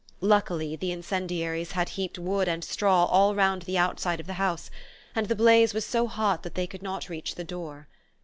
Luckily 0.19 0.75
the 0.75 0.91
incendiaries 0.91 1.73
had 1.73 1.89
heaped 1.89 2.17
wood 2.17 2.47
and 2.47 2.63
straw 2.63 3.05
all 3.05 3.35
round 3.35 3.61
the 3.61 3.77
outside 3.77 4.19
of 4.19 4.25
the 4.25 4.33
house, 4.41 4.71
and 5.15 5.27
the 5.27 5.35
blaze 5.35 5.75
was 5.75 5.85
so 5.85 6.07
hot 6.07 6.41
that 6.41 6.55
they 6.55 6.65
could 6.65 6.81
not 6.81 7.07
reach 7.07 7.35
the 7.35 7.43
door. 7.43 7.87